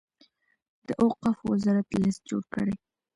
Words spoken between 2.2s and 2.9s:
جوړ کړي.